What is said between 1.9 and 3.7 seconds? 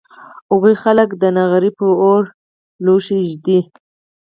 اور لوښي اېږدي